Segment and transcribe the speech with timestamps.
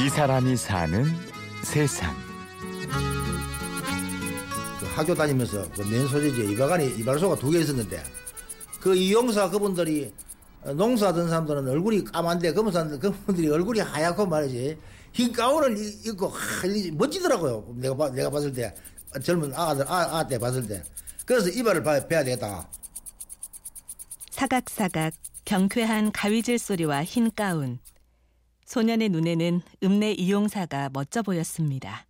[0.00, 1.04] 이 사람이 사는
[1.62, 2.14] 세상.
[4.80, 8.02] 그 학교 다니면서 그맨 소재지에 이발관이 이발소가 두 개 있었는데
[8.80, 10.12] 그 이용사 그분들이
[10.64, 14.78] 농사하던 사람들은 얼굴이 까만데 그분 그분들이 얼굴이 하얗고 말이지
[15.12, 15.76] 흰 가운을
[16.06, 17.66] 입고 하, 멋지더라고요.
[17.76, 18.74] 내가 봐- 내가 봤을 때
[19.22, 20.82] 젊은 아들 아, 아때 봤을 때
[21.26, 22.66] 그래서 이발을 봐- 배야 되겠다.
[24.30, 25.12] 사각사각
[25.44, 27.78] 경쾌한 가위질 소리와 흰 가운.
[28.72, 32.06] 소년의 눈에는 읍내 이용사가 멋져 보였습니다.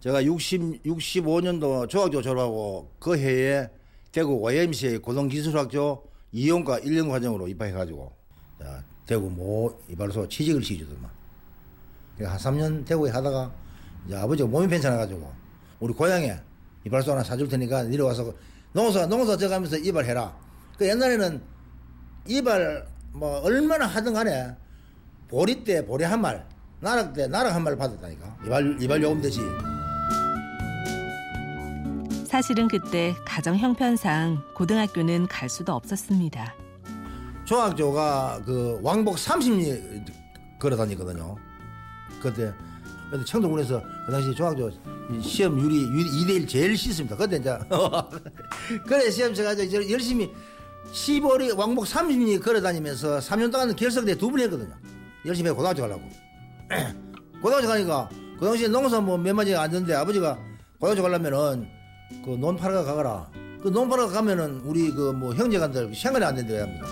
[0.00, 3.70] 제가 60 65년도 중학교 졸업하고 그 해에
[4.10, 8.12] 대구 YMCA 고등기술학교 이용과 1년 과정으로 입학해가지고
[8.58, 11.08] 자, 대구 모 이발소 취직을 시키더만.
[12.18, 13.54] 한 3년 대구에 하다가
[14.06, 15.32] 이제 아버지가 몸이 괜찮아가지고
[15.78, 16.36] 우리 고향에
[16.84, 18.34] 이발소 하나 사줄 테니까 내려와서
[18.72, 20.36] 농사 농사 져가면서 이발해라.
[20.76, 21.40] 그 옛날에는
[22.26, 24.56] 이발 뭐 얼마나 하든 간에
[25.30, 26.46] 보리 때 보리 한 말,
[26.80, 28.36] 나락 때 나락 한 말 받았다니까.
[28.46, 29.44] 이발 이발 요금 대신.
[32.26, 36.54] 사실은 그때 가정 형편상 고등학교는 갈 수도 없었습니다.
[37.44, 40.04] 중학교가 그 왕복 30리
[40.58, 41.36] 걸어 다니거든요.
[42.22, 42.52] 그때
[43.26, 44.70] 청도군에서 그 당시 중학교
[45.20, 45.86] 시험률이
[46.24, 47.16] 2대1 제일 씻습니다.
[47.16, 47.58] 그때 이제
[48.86, 50.30] 그래 시험 쳐가지고 열심히
[50.92, 54.72] 15리 왕복 30리 걸어 다니면서 3년 동안 결석대 두 번 했거든요.
[55.26, 56.02] 열심히 해 고등학교 가려고.
[57.42, 60.38] 고등학교 가니까 그 당시에 농사 뭐 몇 마디 안 되는데 아버지가
[60.78, 61.68] 고등학교 가려면은
[62.24, 63.28] 그 논 팔아 가거라.
[63.62, 66.86] 그 논 팔아 가면은 우리 그 뭐 형제간들 생활이 안 된다고 합니다.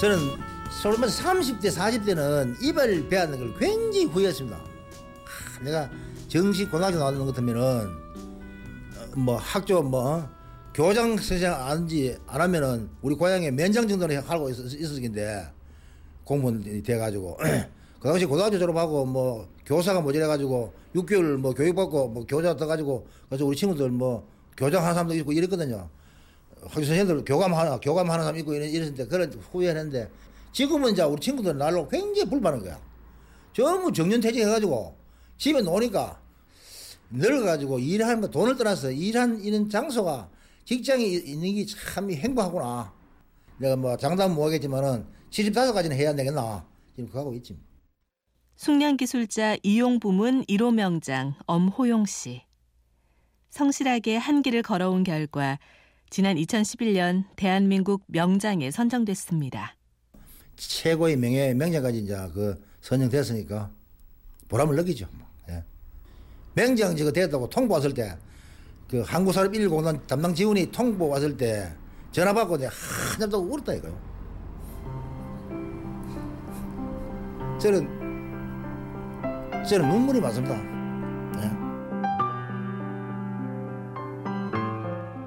[0.00, 0.18] 저는
[0.82, 4.56] 솔로면 30대, 40대는 이발 배하는 걸 굉장히 후회했습니다.
[4.56, 5.88] 하, 내가
[6.28, 10.28] 정식 고등학교 나오는 것 같으면은 어, 뭐 학교 뭐
[10.76, 15.42] 교장 선생 안지 안 하면은 우리 고향에 면장 정도는 하고 있, 있었을 텐데
[16.24, 17.38] 공무원이 돼가지고
[17.98, 23.56] 그 당시 고등학교 졸업하고 뭐 교사가 모자라가지고 6개월 뭐 교육받고 뭐 교사 떠가지고 그래서 우리
[23.56, 25.88] 친구들 뭐 교장 하는 사람도 있고 이랬거든요.
[26.60, 30.10] 학교 선생님들 교감 하나, 교감 하는 사람 있고 이랬- 이랬는데 그런 후회했는데
[30.52, 32.78] 지금은 이제 우리 친구들 날로 굉장히 불만한 거야.
[33.54, 34.94] 전부 정년퇴직 해가지고
[35.38, 36.20] 집에 노니까
[37.12, 40.35] 늙어가지고 일하는 거 돈을 떠나서 이런 장소가
[40.66, 42.92] 직장에 있는 게 참 행복하구나.
[43.58, 46.66] 내가 뭐 장담 못 하겠지만은 75까지는 해야 되겠나.
[46.94, 47.56] 지금 그거 하고 있지.
[48.56, 52.42] 숙련기술자 이용 부문 1호 명장 엄호용 씨.
[53.50, 55.58] 성실하게 한 길을 걸어온 결과
[56.10, 59.76] 지난 2011년 대한민국 명장에 선정됐습니다.
[60.56, 63.70] 최고의 명예 명장까지 이제 그 선정됐으니까
[64.48, 65.06] 보람을 느끼죠.
[65.12, 65.26] 뭐.
[65.50, 65.62] 예.
[66.54, 68.16] 명장 지가 됐다고 통보 왔을 때
[68.88, 71.72] 그 한국사람 1공단 담당 지원이 통보 왔을 때
[72.12, 72.70] 전화 받고 내가
[73.12, 74.16] 한참 동안 울었다니까요.
[77.60, 78.06] 저는
[79.68, 80.54] 저는 눈물이 많습니다.
[81.42, 81.50] 예.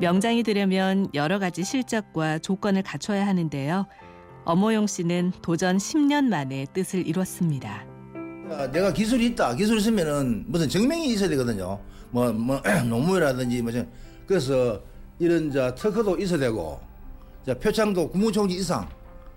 [0.00, 3.86] 명장이 되려면 여러 가지 실적과 조건을 갖춰야 하는데요.
[4.44, 7.84] 엄호용 씨는 도전 10년 만에 뜻을 이뤘습니다.
[8.50, 9.56] 아, 내가 기술이 있다.
[9.56, 11.80] 기술 있으면은 무슨 증명이 있어야 되거든요.
[12.10, 13.84] 뭐, 뭐, 노무라든지 뭐, 저-
[14.26, 14.80] 그래서
[15.18, 16.80] 이런 자 특허도 있어야 되고,
[17.46, 18.88] 자, 표창도 국무총리 이상,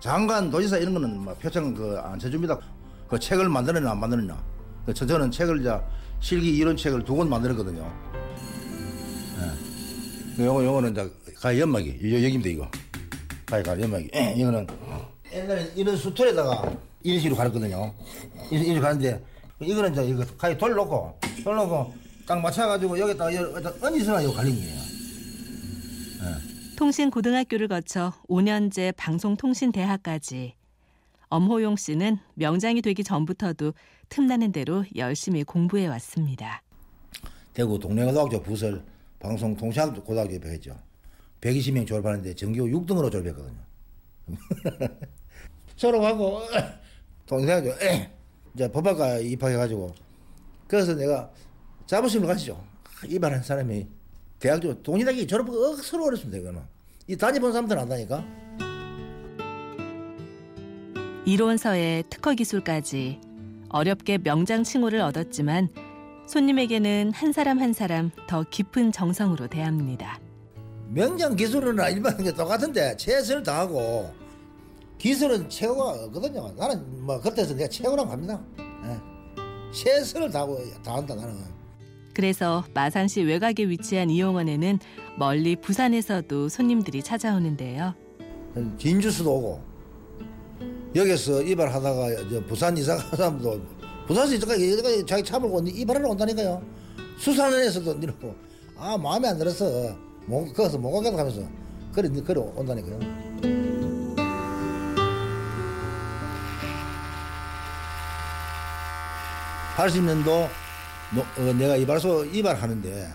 [0.00, 2.58] 장관, 도지사 이런 거는 뭐 표창 그안 쳐줍니다.
[3.08, 4.36] 그 책을 만들었나 안 만들었나.
[4.86, 5.82] 그 저- 저는 책을 자
[6.20, 7.90] 실기 이론 책을 두 권 만들었거든요.
[9.40, 10.36] 예.
[10.36, 11.88] 그 요거, 요거는 자, 가 연막이.
[12.02, 12.70] 요, 여기입니다, 이거.
[13.46, 14.10] 가위, 가 연막이.
[14.14, 14.66] 예, 이거는
[15.32, 17.92] 옛날에 이런 수틀에다가 이런 식으로 갈았거든요.
[18.50, 19.22] 이런 식으로 가는데
[19.60, 21.94] 이거는 이제 이거 가위 돌 놓고 돌 놓고
[22.26, 24.84] 딱 맞춰가지고 여기다가 여기다 얹어서 이거 갈린 거예요.
[26.76, 30.54] 통신고등학교를 거쳐 5년제 방송통신대학까지
[31.28, 33.74] 엄호용 씨는 명장이 되기 전부터도
[34.08, 36.62] 틈나는 대로 열심히 공부해 왔습니다.
[37.52, 38.82] 대구 동래고등학교 부설
[39.20, 40.76] 방송통신고등학교 배했죠.
[41.40, 43.58] 120명 졸업하는데 전교 6등으로 졸업했거든요.
[45.76, 46.40] 졸업하고
[47.26, 47.70] 동생하고
[48.54, 49.94] 이제 법학과 입학해가지고
[50.66, 51.30] 그래서 내가
[51.86, 52.62] 자부심을 가지죠.
[53.06, 53.86] 이발한 사람이
[54.38, 56.38] 대학교 동시대학교 졸업하기 억수로 어렵습니다.
[56.38, 56.62] 이거는
[57.06, 58.24] 이 다녀본 사람들은 안다니까.
[61.26, 63.20] 이론서에 특허 기술까지
[63.70, 65.68] 어렵게 명장 칭호를 얻었지만
[66.26, 70.20] 손님에게는 한 사람 한 사람 더 깊은 정성으로 대합니다.
[70.88, 74.14] 명장 기술은 일반 게 똑같은데 최선을 다하고
[74.98, 76.52] 기술은 최고가 없거든요.
[76.56, 78.40] 나는 뭐 그때서 내가 최고라고 합니다.
[78.58, 79.72] 예.
[79.72, 81.63] 최선을 다하고 다한다 나는.
[82.14, 84.78] 그래서 마산시 외곽에 위치한 이용원에는
[85.18, 87.94] 멀리 부산에서도 손님들이 찾아오는데요.
[88.78, 89.60] 진주수도 오고
[90.94, 93.60] 여기서 이발하다가 저 부산 이사 간 사람도
[94.06, 96.62] 부산에서 이제까지 자기 차 몰고 이발하러 온다니까요.
[97.18, 98.34] 수산원에서도 이러고
[98.76, 99.96] 아 마음에 안 들어서
[100.26, 101.42] 못 거기서 못 가겠다 하면서
[101.92, 102.98] 그래 그래 온다니까요.
[109.76, 110.63] 80년도
[111.22, 113.08] 어, 내가 이발소 이발하는데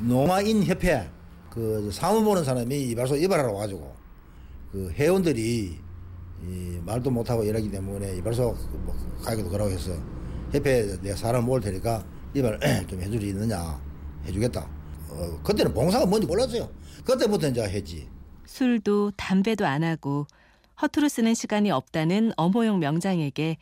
[0.00, 1.08] 농아인 협회
[1.50, 3.94] 그 사무 보는 사람이 이발소 이발하러 와가지고
[4.72, 5.78] 그 회원들이
[6.42, 9.92] 이 말도 못하고 일하기 때문에 이발소 뭐 가기도 그러고 해서
[10.52, 12.04] 협회에 내가 사람 모을 테니까
[12.34, 13.80] 이발 좀 해줄 수 있느냐
[14.26, 14.68] 해주겠다.
[15.10, 16.68] 어, 그때는 봉사가 뭔지 몰랐어요.
[17.04, 18.08] 그때부터 이제 했지.
[18.46, 20.26] 술도 담배도 안 하고
[20.80, 23.58] 허투루 쓰는 시간이 없다는 엄호용 명장에게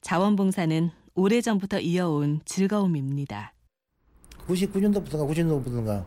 [0.00, 3.52] 자원봉사는 오래전부터 이어온 즐거움입니다.
[4.48, 6.04] 99년도부터인가 90년도부터인가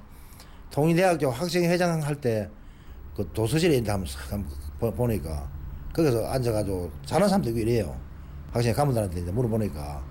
[0.71, 2.49] 통일대학교 학생회장 할 때
[3.15, 3.91] 그 도서실에 있는데
[4.97, 5.49] 보니까
[5.93, 7.97] 거기서 앉아가지고 자는 사람도 있고 이래요.
[8.51, 10.03] 학생 가문들한테 이제 물어보니까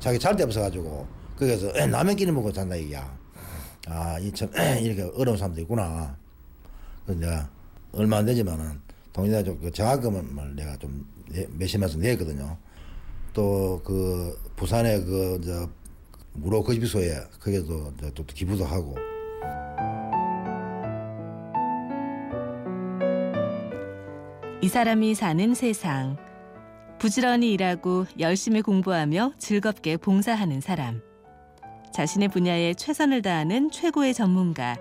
[0.00, 1.06] 자기 잘 데 없어가지고
[1.38, 3.16] 거기서 라면끼리 먹고 잔다 이게야.
[3.86, 4.50] 아, 이참
[4.82, 6.16] 이렇게 어려운 사람도 있구나.
[7.06, 7.48] 내가
[7.92, 8.80] 얼마 안 되지만은
[9.12, 12.58] 통일대학교 그 장학금을 내가 좀 내- 몇십만씩 냈거든요.
[13.32, 15.68] 또 그 부산에 그저
[16.34, 18.96] 무료 거집소에 거기도 저또 기부도 하고
[24.62, 26.16] 이 사람이 사는 세상.
[27.00, 31.02] 부지런히 일하고 열심히 공부하며 즐겁게 봉사하는 사람.
[31.92, 34.76] 자신의 분야에 최선을 다하는 최고의 전문가.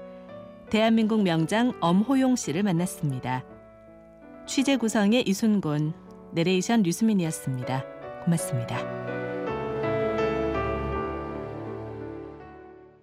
[0.70, 3.44] 대한민국 명장 엄호용 씨를 만났습니다.
[4.46, 5.94] 취재 구성의 이순곤,
[6.34, 8.01] 내레이션 류수민이었습니다.
[8.24, 9.01] 고맙습니다.